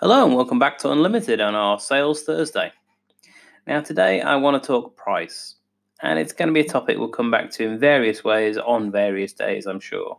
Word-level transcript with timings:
Hello 0.00 0.24
and 0.24 0.34
welcome 0.34 0.58
back 0.58 0.78
to 0.78 0.90
Unlimited 0.90 1.42
on 1.42 1.54
our 1.54 1.78
Sales 1.78 2.22
Thursday. 2.22 2.72
Now, 3.66 3.82
today 3.82 4.22
I 4.22 4.34
want 4.36 4.62
to 4.62 4.66
talk 4.66 4.96
price, 4.96 5.56
and 6.00 6.18
it's 6.18 6.32
going 6.32 6.46
to 6.46 6.54
be 6.54 6.66
a 6.66 6.66
topic 6.66 6.96
we'll 6.96 7.10
come 7.10 7.30
back 7.30 7.50
to 7.50 7.64
in 7.64 7.78
various 7.78 8.24
ways 8.24 8.56
on 8.56 8.90
various 8.90 9.34
days, 9.34 9.66
I'm 9.66 9.78
sure. 9.78 10.18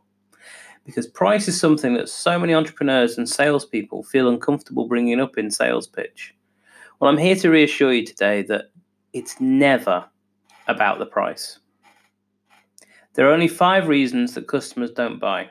Because 0.86 1.07
price 1.07 1.47
is 1.47 1.59
something 1.59 1.95
that 1.95 2.09
so 2.09 2.38
many 2.38 2.54
entrepreneurs 2.54 3.17
and 3.17 3.27
salespeople 3.27 4.04
feel 4.04 4.29
uncomfortable 4.29 4.88
bringing 4.88 5.20
up 5.20 5.39
in 5.39 5.49
sales 5.49 5.88
pitch. 5.88 6.36
Well, 7.00 7.09
I'm 7.09 7.18
here 7.18 7.38
to 7.38 7.50
reassure 7.50 7.91
you 7.91 8.05
today 8.05 8.43
that 8.43 8.66
it's 9.13 9.41
never 9.41 10.05
about 10.68 11.00
the 11.00 11.07
price. 11.07 11.57
There 13.16 13.27
are 13.27 13.34
only 13.34 13.48
five 13.48 13.88
reasons 13.88 14.36
that 14.36 14.48
customers 14.48 14.91
don't 14.91 15.18
buy. 15.18 15.50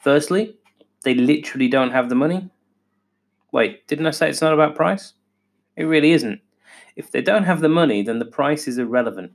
Firstly, 0.00 0.58
they 1.02 1.14
literally 1.14 1.68
don't 1.68 1.92
have 1.92 2.10
the 2.10 2.14
money. 2.14 2.50
Wait, 3.52 3.86
didn't 3.86 4.06
I 4.06 4.10
say 4.10 4.28
it's 4.28 4.42
not 4.42 4.52
about 4.52 4.74
price? 4.74 5.14
It 5.76 5.84
really 5.84 6.12
isn't. 6.12 6.40
If 6.96 7.10
they 7.10 7.20
don't 7.20 7.44
have 7.44 7.60
the 7.60 7.68
money, 7.68 8.02
then 8.02 8.18
the 8.18 8.24
price 8.24 8.66
is 8.66 8.78
irrelevant. 8.78 9.32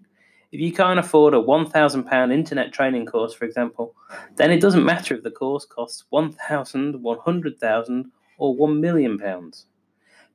If 0.52 0.60
you 0.60 0.74
can't 0.74 1.00
afford 1.00 1.34
a 1.34 1.38
£1,000 1.38 2.34
internet 2.34 2.74
training 2.74 3.06
course, 3.06 3.34
for 3.34 3.46
example, 3.46 3.96
then 4.36 4.52
it 4.52 4.60
doesn't 4.60 4.84
matter 4.84 5.16
if 5.16 5.24
the 5.24 5.32
course 5.32 5.66
costs 5.66 6.04
£1,000, 6.12 7.02
£100,000, 7.02 8.06
or 8.38 8.56
£1 8.56 8.80
million. 8.80 9.52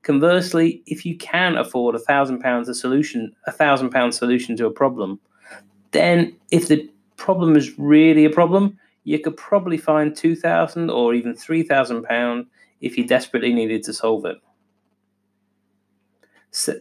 Conversely, 0.03 0.83
if 0.87 1.05
you 1.05 1.17
can 1.19 1.57
afford 1.57 1.97
a 1.97 1.99
thousand 1.99 2.39
pounds 2.39 2.69
a 2.69 2.75
solution, 2.75 3.35
a 3.49 3.53
thousand 3.53 3.91
pound 3.91 4.15
solution 4.15 4.57
to 4.57 4.67
a 4.67 4.71
problem, 4.71 5.19
then 5.91 6.35
if 6.53 6.69
the 6.69 6.89
problem 7.17 7.57
is 7.57 7.77
really 7.77 8.25
a 8.25 8.31
problem, 8.31 8.79
you 9.03 9.19
could 9.19 9.37
probably 9.37 9.77
find 9.77 10.15
two 10.15 10.37
thousand 10.37 10.91
or 10.91 11.13
even 11.13 11.35
three 11.35 11.65
thousand 11.65 12.05
pound 12.05 12.47
if 12.81 12.97
you 12.97 13.07
desperately 13.07 13.53
needed 13.53 13.83
to 13.85 13.93
solve 13.93 14.25
it. 14.27 14.37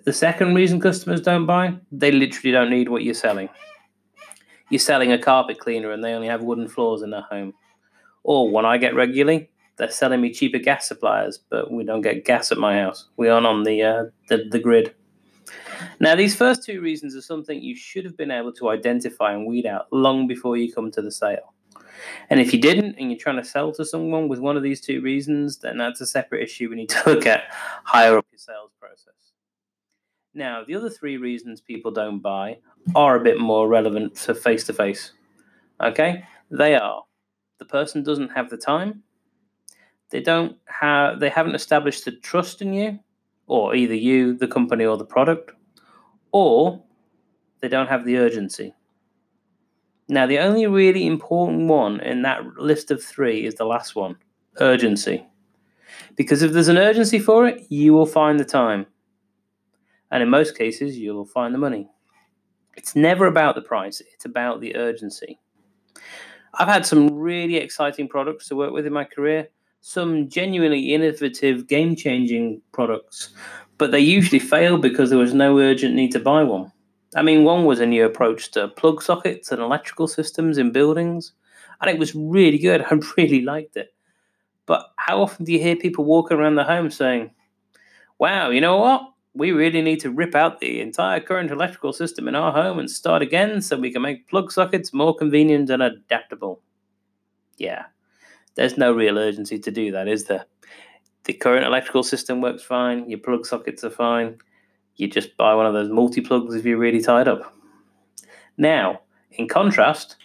The 0.05 0.13
second 0.13 0.55
reason 0.55 0.79
customers 0.79 1.21
don't 1.21 1.45
buy, 1.45 1.75
they 1.91 2.11
literally 2.11 2.51
don't 2.51 2.69
need 2.69 2.87
what 2.87 3.03
you're 3.03 3.13
selling. 3.13 3.49
You're 4.69 4.79
selling 4.79 5.11
a 5.11 5.17
carpet 5.17 5.59
cleaner 5.59 5.91
and 5.91 6.03
they 6.03 6.13
only 6.13 6.27
have 6.27 6.43
wooden 6.43 6.67
floors 6.67 7.01
in 7.01 7.09
their 7.09 7.25
home. 7.29 7.53
Or 8.23 8.49
when 8.49 8.65
I 8.65 8.77
get 8.77 8.95
regularly, 8.95 9.49
they're 9.77 9.91
selling 9.91 10.21
me 10.21 10.33
cheaper 10.33 10.59
gas 10.59 10.87
suppliers, 10.87 11.39
but 11.49 11.71
we 11.71 11.83
don't 11.83 12.01
get 12.01 12.25
gas 12.25 12.51
at 12.51 12.57
my 12.57 12.79
house. 12.79 13.09
We 13.17 13.27
aren't 13.27 13.45
on 13.45 13.63
the, 13.63 13.83
uh, 13.83 14.03
the, 14.29 14.45
the 14.49 14.59
grid. 14.59 14.95
Now, 15.99 16.15
these 16.15 16.35
first 16.35 16.63
two 16.63 16.81
reasons 16.81 17.15
are 17.15 17.21
something 17.21 17.61
you 17.61 17.75
should 17.75 18.05
have 18.05 18.15
been 18.15 18.31
able 18.31 18.53
to 18.53 18.69
identify 18.69 19.33
and 19.33 19.45
weed 19.45 19.65
out 19.65 19.87
long 19.91 20.27
before 20.27 20.55
you 20.57 20.71
come 20.71 20.89
to 20.91 21.01
the 21.01 21.11
sale. 21.11 21.53
And 22.29 22.39
if 22.39 22.53
you 22.53 22.59
didn't 22.59 22.95
and 22.97 23.11
you're 23.11 23.19
trying 23.19 23.37
to 23.37 23.45
sell 23.45 23.71
to 23.73 23.85
someone 23.85 24.27
with 24.27 24.39
one 24.39 24.57
of 24.57 24.63
these 24.63 24.81
two 24.81 25.01
reasons, 25.01 25.57
then 25.57 25.77
that's 25.77 26.01
a 26.01 26.05
separate 26.05 26.43
issue 26.43 26.69
we 26.69 26.75
need 26.75 26.89
to 26.89 27.03
look 27.09 27.25
at 27.25 27.43
higher 27.83 28.17
up 28.17 28.25
your 28.31 28.39
sales 28.39 28.71
process. 28.79 29.13
Now, 30.33 30.63
the 30.65 30.75
other 30.75 30.89
three 30.89 31.17
reasons 31.17 31.61
people 31.61 31.91
don't 31.91 32.19
buy 32.19 32.59
are 32.95 33.15
a 33.15 33.23
bit 33.23 33.39
more 33.39 33.67
relevant 33.67 34.17
for 34.17 34.33
face 34.33 34.65
to 34.65 34.73
face. 34.73 35.13
Okay? 35.81 36.25
They 36.51 36.75
are 36.75 37.03
the 37.57 37.65
person 37.65 38.03
doesn't 38.03 38.29
have 38.29 38.49
the 38.49 38.57
time, 38.57 39.03
they 40.09 40.21
don't 40.21 40.57
have 40.65 41.19
they 41.19 41.29
haven't 41.29 41.55
established 41.55 42.05
the 42.05 42.11
trust 42.11 42.61
in 42.61 42.73
you, 42.73 42.99
or 43.47 43.75
either 43.75 43.95
you, 43.95 44.33
the 44.33 44.47
company, 44.47 44.85
or 44.85 44.97
the 44.97 45.05
product, 45.05 45.51
or 46.31 46.81
they 47.61 47.67
don't 47.67 47.87
have 47.87 48.05
the 48.05 48.17
urgency. 48.17 48.73
Now, 50.07 50.27
the 50.27 50.39
only 50.39 50.67
really 50.67 51.07
important 51.07 51.67
one 51.67 51.99
in 51.99 52.21
that 52.21 52.45
list 52.57 52.91
of 52.91 53.03
three 53.03 53.45
is 53.45 53.55
the 53.55 53.65
last 53.65 53.95
one 53.95 54.17
urgency. 54.59 55.25
Because 56.15 56.41
if 56.41 56.51
there's 56.51 56.67
an 56.67 56.77
urgency 56.77 57.19
for 57.19 57.47
it, 57.47 57.65
you 57.69 57.93
will 57.93 58.05
find 58.05 58.39
the 58.39 58.45
time. 58.45 58.85
And 60.11 60.21
in 60.21 60.29
most 60.29 60.57
cases, 60.57 60.97
you 60.97 61.13
will 61.13 61.25
find 61.25 61.53
the 61.53 61.59
money. 61.59 61.89
It's 62.77 62.95
never 62.95 63.25
about 63.25 63.55
the 63.55 63.61
price, 63.61 64.01
it's 64.13 64.25
about 64.25 64.61
the 64.61 64.75
urgency. 64.75 65.39
I've 66.53 66.67
had 66.67 66.85
some 66.85 67.13
really 67.13 67.55
exciting 67.55 68.07
products 68.07 68.47
to 68.47 68.55
work 68.55 68.71
with 68.71 68.85
in 68.85 68.93
my 68.93 69.03
career, 69.03 69.49
some 69.81 70.29
genuinely 70.29 70.93
innovative, 70.93 71.67
game 71.67 71.95
changing 71.95 72.61
products, 72.71 73.29
but 73.77 73.91
they 73.91 73.99
usually 73.99 74.39
fail 74.39 74.77
because 74.77 75.09
there 75.09 75.19
was 75.19 75.33
no 75.33 75.59
urgent 75.59 75.95
need 75.95 76.11
to 76.11 76.19
buy 76.19 76.43
one. 76.43 76.71
I 77.15 77.21
mean, 77.21 77.45
one 77.45 77.63
was 77.63 77.79
a 77.79 77.85
new 77.85 78.05
approach 78.05 78.51
to 78.51 78.67
plug 78.67 79.01
sockets 79.01 79.51
and 79.51 79.61
electrical 79.61 80.07
systems 80.07 80.57
in 80.57 80.73
buildings, 80.73 81.31
and 81.79 81.89
it 81.89 81.97
was 81.97 82.13
really 82.13 82.57
good. 82.57 82.81
I 82.91 82.99
really 83.17 83.41
liked 83.41 83.77
it. 83.77 83.93
But 84.65 84.87
how 84.97 85.21
often 85.21 85.45
do 85.45 85.53
you 85.53 85.59
hear 85.59 85.75
people 85.75 86.03
walking 86.03 86.37
around 86.37 86.55
the 86.55 86.63
home 86.63 86.91
saying, 86.91 87.31
Wow, 88.19 88.49
you 88.49 88.61
know 88.61 88.77
what? 88.77 89.01
We 89.33 89.51
really 89.51 89.81
need 89.81 89.99
to 90.01 90.11
rip 90.11 90.35
out 90.35 90.59
the 90.59 90.79
entire 90.81 91.19
current 91.19 91.51
electrical 91.51 91.91
system 91.93 92.27
in 92.27 92.35
our 92.35 92.51
home 92.51 92.79
and 92.79 92.89
start 92.89 93.21
again 93.21 93.61
so 93.61 93.77
we 93.77 93.91
can 93.91 94.01
make 94.01 94.29
plug 94.29 94.51
sockets 94.51 94.93
more 94.93 95.15
convenient 95.15 95.69
and 95.69 95.83
adaptable. 95.83 96.61
Yeah, 97.57 97.85
there's 98.55 98.77
no 98.77 98.93
real 98.93 99.17
urgency 99.17 99.59
to 99.59 99.71
do 99.71 99.91
that, 99.91 100.07
is 100.07 100.25
there? 100.25 100.45
The 101.25 101.33
current 101.33 101.65
electrical 101.65 102.03
system 102.03 102.39
works 102.39 102.63
fine, 102.63 103.09
your 103.09 103.19
plug 103.19 103.45
sockets 103.45 103.83
are 103.83 103.89
fine 103.89 104.37
you 104.97 105.07
just 105.07 105.35
buy 105.37 105.53
one 105.53 105.65
of 105.65 105.73
those 105.73 105.89
multi 105.89 106.21
plugs 106.21 106.55
if 106.55 106.65
you're 106.65 106.77
really 106.77 107.01
tied 107.01 107.27
up. 107.27 107.53
Now, 108.57 109.01
in 109.31 109.47
contrast, 109.47 110.15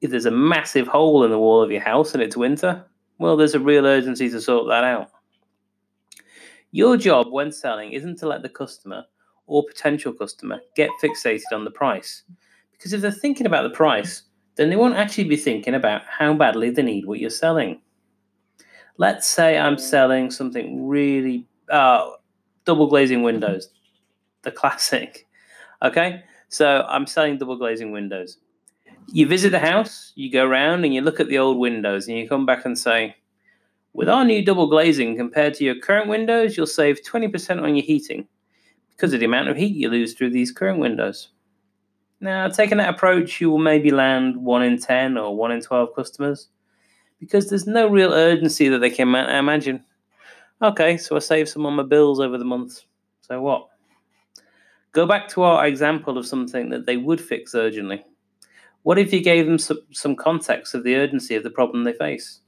if 0.00 0.10
there's 0.10 0.26
a 0.26 0.30
massive 0.30 0.86
hole 0.86 1.24
in 1.24 1.30
the 1.30 1.38
wall 1.38 1.62
of 1.62 1.70
your 1.70 1.80
house 1.80 2.14
and 2.14 2.22
it's 2.22 2.36
winter, 2.36 2.84
well, 3.18 3.36
there's 3.36 3.54
a 3.54 3.60
real 3.60 3.86
urgency 3.86 4.28
to 4.30 4.40
sort 4.40 4.68
that 4.68 4.84
out. 4.84 5.10
Your 6.72 6.96
job 6.96 7.28
when 7.30 7.52
selling 7.52 7.92
isn't 7.92 8.18
to 8.18 8.28
let 8.28 8.42
the 8.42 8.48
customer 8.48 9.04
or 9.46 9.64
potential 9.64 10.12
customer 10.12 10.60
get 10.74 10.90
fixated 11.02 11.52
on 11.52 11.64
the 11.64 11.70
price. 11.70 12.22
Because 12.72 12.92
if 12.92 13.00
they're 13.00 13.12
thinking 13.12 13.46
about 13.46 13.62
the 13.62 13.70
price, 13.70 14.22
then 14.56 14.70
they 14.70 14.76
won't 14.76 14.96
actually 14.96 15.24
be 15.24 15.36
thinking 15.36 15.74
about 15.74 16.02
how 16.08 16.32
badly 16.34 16.70
they 16.70 16.82
need 16.82 17.06
what 17.06 17.20
you're 17.20 17.30
selling. 17.30 17.80
Let's 18.96 19.26
say 19.26 19.58
I'm 19.58 19.78
selling 19.78 20.30
something 20.30 20.86
really 20.86 21.46
uh, 21.70 22.10
double 22.64 22.86
glazing 22.86 23.22
windows 23.22 23.68
the 24.44 24.50
classic. 24.50 25.26
Okay, 25.82 26.22
so 26.48 26.86
I'm 26.88 27.06
selling 27.06 27.38
double 27.38 27.56
glazing 27.56 27.90
windows. 27.90 28.38
You 29.12 29.26
visit 29.26 29.50
the 29.50 29.58
house, 29.58 30.12
you 30.14 30.30
go 30.30 30.46
around 30.46 30.84
and 30.84 30.94
you 30.94 31.00
look 31.00 31.20
at 31.20 31.28
the 31.28 31.38
old 31.38 31.58
windows, 31.58 32.08
and 32.08 32.16
you 32.16 32.28
come 32.28 32.46
back 32.46 32.64
and 32.64 32.78
say, 32.78 33.16
with 33.92 34.08
our 34.08 34.24
new 34.24 34.44
double 34.44 34.66
glazing 34.66 35.16
compared 35.16 35.54
to 35.54 35.64
your 35.64 35.78
current 35.78 36.08
windows, 36.08 36.56
you'll 36.56 36.66
save 36.66 37.02
20% 37.02 37.62
on 37.62 37.76
your 37.76 37.84
heating 37.84 38.26
because 38.90 39.12
of 39.12 39.20
the 39.20 39.26
amount 39.26 39.48
of 39.48 39.56
heat 39.56 39.76
you 39.76 39.88
lose 39.88 40.14
through 40.14 40.30
these 40.30 40.52
current 40.52 40.78
windows. 40.78 41.28
Now, 42.20 42.48
taking 42.48 42.78
that 42.78 42.94
approach, 42.94 43.40
you 43.40 43.50
will 43.50 43.58
maybe 43.58 43.90
land 43.90 44.36
1 44.36 44.62
in 44.62 44.78
10 44.78 45.18
or 45.18 45.36
1 45.36 45.52
in 45.52 45.60
12 45.60 45.94
customers 45.94 46.48
because 47.20 47.48
there's 47.48 47.66
no 47.66 47.86
real 47.86 48.12
urgency 48.12 48.68
that 48.68 48.78
they 48.78 48.90
can 48.90 49.14
imagine. 49.14 49.84
Okay, 50.62 50.96
so 50.96 51.16
I 51.16 51.18
save 51.18 51.48
some 51.48 51.66
on 51.66 51.74
my 51.74 51.82
bills 51.82 52.20
over 52.20 52.38
the 52.38 52.44
month. 52.44 52.82
So 53.20 53.40
what? 53.42 53.68
Go 54.94 55.06
back 55.06 55.26
to 55.30 55.42
our 55.42 55.66
example 55.66 56.16
of 56.16 56.24
something 56.24 56.70
that 56.70 56.86
they 56.86 56.96
would 56.96 57.20
fix 57.20 57.52
urgently. 57.56 58.04
What 58.84 58.96
if 58.96 59.12
you 59.12 59.20
gave 59.20 59.44
them 59.44 59.58
some, 59.58 59.80
some 59.90 60.14
context 60.14 60.72
of 60.72 60.84
the 60.84 60.94
urgency 60.94 61.34
of 61.34 61.42
the 61.42 61.50
problem 61.50 61.82
they 61.82 61.92
face? 61.92 62.40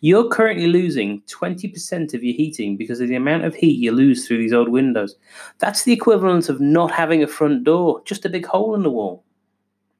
You're 0.00 0.30
currently 0.30 0.68
losing 0.68 1.20
20% 1.22 2.14
of 2.14 2.24
your 2.24 2.34
heating 2.34 2.78
because 2.78 3.02
of 3.02 3.08
the 3.08 3.14
amount 3.14 3.44
of 3.44 3.54
heat 3.54 3.78
you 3.78 3.92
lose 3.92 4.26
through 4.26 4.38
these 4.38 4.54
old 4.54 4.70
windows. 4.70 5.16
That's 5.58 5.82
the 5.82 5.92
equivalent 5.92 6.48
of 6.48 6.62
not 6.62 6.92
having 6.92 7.22
a 7.22 7.26
front 7.26 7.64
door, 7.64 8.00
just 8.06 8.24
a 8.24 8.30
big 8.30 8.46
hole 8.46 8.74
in 8.74 8.82
the 8.82 8.90
wall. 8.90 9.22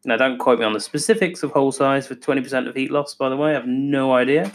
Now, 0.06 0.16
don't 0.16 0.38
quote 0.38 0.60
me 0.60 0.64
on 0.64 0.72
the 0.72 0.80
specifics 0.80 1.42
of 1.42 1.50
hole 1.50 1.72
size 1.72 2.06
for 2.06 2.14
20% 2.14 2.68
of 2.68 2.74
heat 2.74 2.90
loss, 2.90 3.14
by 3.14 3.28
the 3.28 3.36
way. 3.36 3.50
I 3.50 3.54
have 3.54 3.66
no 3.66 4.14
idea. 4.14 4.50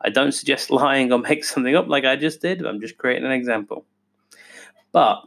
I 0.00 0.10
don't 0.10 0.32
suggest 0.32 0.70
lying 0.72 1.12
or 1.12 1.20
make 1.20 1.44
something 1.44 1.76
up 1.76 1.86
like 1.86 2.04
I 2.04 2.16
just 2.16 2.42
did. 2.42 2.66
I'm 2.66 2.80
just 2.80 2.98
creating 2.98 3.26
an 3.26 3.30
example. 3.30 3.86
But 4.90 5.22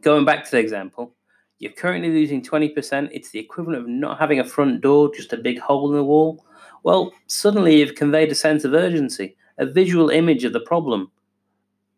going 0.00 0.24
back 0.24 0.44
to 0.44 0.50
the 0.50 0.58
example, 0.58 1.14
you're 1.58 1.72
currently 1.72 2.10
losing 2.10 2.42
20%. 2.42 3.08
It's 3.12 3.30
the 3.30 3.38
equivalent 3.38 3.82
of 3.82 3.88
not 3.88 4.18
having 4.18 4.38
a 4.38 4.44
front 4.44 4.80
door, 4.80 5.12
just 5.14 5.32
a 5.32 5.36
big 5.36 5.58
hole 5.58 5.90
in 5.90 5.96
the 5.96 6.04
wall. 6.04 6.44
Well, 6.84 7.12
suddenly 7.26 7.78
you've 7.78 7.96
conveyed 7.96 8.30
a 8.30 8.34
sense 8.34 8.64
of 8.64 8.74
urgency, 8.74 9.36
a 9.58 9.66
visual 9.66 10.10
image 10.10 10.44
of 10.44 10.52
the 10.52 10.60
problem. 10.60 11.10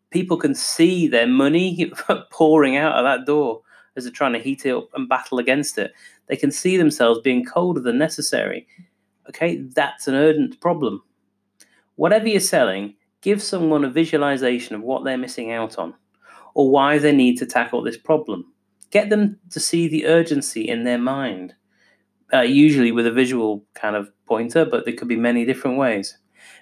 People 0.09 0.37
can 0.37 0.55
see 0.55 1.07
their 1.07 1.27
money 1.27 1.91
pouring 2.31 2.75
out 2.75 2.95
of 2.95 3.03
that 3.03 3.25
door 3.25 3.61
as 3.95 4.03
they're 4.03 4.11
trying 4.11 4.33
to 4.33 4.39
heat 4.39 4.65
it 4.65 4.73
up 4.73 4.89
and 4.95 5.07
battle 5.07 5.37
against 5.37 5.77
it. 5.77 5.93
They 6.27 6.35
can 6.35 6.51
see 6.51 6.77
themselves 6.77 7.19
being 7.21 7.45
colder 7.45 7.81
than 7.81 7.97
necessary. 7.97 8.67
Okay, 9.29 9.57
that's 9.75 10.07
an 10.07 10.15
urgent 10.15 10.59
problem. 10.59 11.03
Whatever 11.95 12.27
you're 12.27 12.39
selling, 12.39 12.95
give 13.21 13.43
someone 13.43 13.85
a 13.85 13.89
visualization 13.89 14.75
of 14.75 14.81
what 14.81 15.03
they're 15.03 15.17
missing 15.17 15.51
out 15.51 15.77
on 15.77 15.93
or 16.53 16.69
why 16.69 16.97
they 16.97 17.11
need 17.11 17.37
to 17.37 17.45
tackle 17.45 17.81
this 17.81 17.97
problem. 17.97 18.45
Get 18.89 19.09
them 19.09 19.39
to 19.49 19.59
see 19.59 19.87
the 19.87 20.05
urgency 20.07 20.67
in 20.67 20.83
their 20.83 20.97
mind, 20.97 21.55
uh, 22.33 22.41
usually 22.41 22.91
with 22.91 23.07
a 23.07 23.11
visual 23.11 23.63
kind 23.73 23.95
of 23.95 24.11
pointer, 24.25 24.65
but 24.65 24.85
there 24.85 24.95
could 24.95 25.07
be 25.07 25.15
many 25.15 25.45
different 25.45 25.77
ways. 25.77 26.17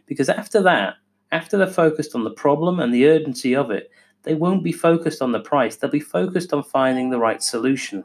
Because 0.05 0.29
after 0.29 0.61
that, 0.63 0.95
After 1.31 1.57
they're 1.57 1.67
focused 1.67 2.15
on 2.15 2.23
the 2.23 2.33
problem 2.33 2.79
and 2.79 2.91
the 2.91 3.07
urgency 3.07 3.55
of 3.55 3.69
it, 3.69 3.91
they 4.23 4.33
won't 4.33 4.63
be 4.63 4.71
focused 4.71 5.21
on 5.21 5.31
the 5.31 5.39
price. 5.39 5.75
They'll 5.75 5.91
be 5.91 5.99
focused 5.99 6.53
on 6.53 6.63
finding 6.63 7.11
the 7.11 7.19
right 7.19 7.41
solution. 7.43 8.03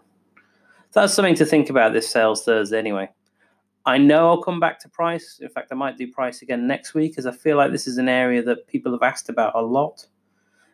That's 0.93 1.15
something 1.15 1.35
to 1.37 1.47
think 1.47 1.71
about 1.71 1.95
this 1.95 2.07
Sales 2.07 2.45
Thursday 2.45 2.79
anyway. 2.79 3.09
I 3.87 3.97
know 3.97 4.29
I'll 4.29 4.43
come 4.43 4.61
back 4.61 4.79
to 4.81 4.91
price. 4.91 5.41
In 5.41 5.49
fact, 5.49 5.73
I 5.73 5.75
might 5.75 5.97
do 5.97 6.13
price 6.13 6.43
again 6.43 6.67
next 6.67 6.93
week 6.95 7.17
as 7.17 7.25
I 7.27 7.33
feel 7.33 7.57
like 7.57 7.73
this 7.73 7.87
is 7.87 7.97
an 7.97 8.09
area 8.09 8.43
that 8.43 8.67
people 8.67 8.93
have 8.93 9.03
asked 9.03 9.31
about 9.31 9.55
a 9.55 9.63
lot. 9.63 10.07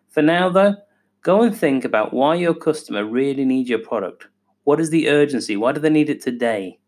For 0.08 0.22
now, 0.22 0.50
though, 0.50 0.74
go 1.22 1.43
and 1.43 1.56
think 1.56 1.84
about 1.84 2.12
why 2.12 2.34
your 2.34 2.55
customer 2.55 3.05
really 3.05 3.44
needs 3.44 3.69
your 3.69 3.78
product. 3.78 4.26
What 4.64 4.81
is 4.81 4.90
the 4.90 5.08
urgency? 5.08 5.56
Why 5.56 5.72
do 5.72 5.81
they 5.81 5.90
need 5.90 6.11
it 6.11 6.22
today? 6.22 6.78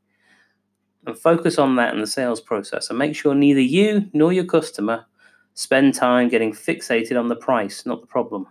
And 1.06 1.19
focus 1.19 1.58
on 1.58 1.76
that 1.76 1.94
in 1.94 2.00
the 2.00 2.06
sales 2.06 2.40
process 2.40 2.88
and 2.88 2.99
make 2.99 3.17
sure 3.17 3.34
neither 3.34 3.61
you 3.61 4.08
nor 4.12 4.32
your 4.32 4.44
customer 4.44 5.06
spend 5.55 5.94
time 5.94 6.29
getting 6.29 6.52
fixated 6.52 7.19
on 7.19 7.29
the 7.29 7.37
price, 7.37 7.84
not 7.84 8.00
the 8.00 8.06
problem. 8.06 8.46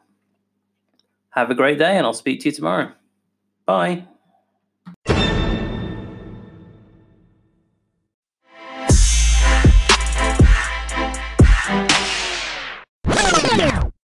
Have 1.31 1.49
a 1.49 1.55
great 1.55 1.77
day, 1.77 1.97
and 1.97 2.05
I'll 2.05 2.13
speak 2.13 2.41
to 2.41 2.49
you 2.49 2.51
tomorrow. 2.51 2.91
Bye. 3.65 4.05